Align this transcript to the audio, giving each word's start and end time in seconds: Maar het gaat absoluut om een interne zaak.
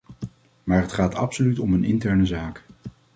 Maar 0.63 0.81
het 0.81 0.91
gaat 0.93 1.15
absoluut 1.15 1.59
om 1.59 1.73
een 1.73 1.83
interne 1.83 2.25
zaak. 2.25 2.63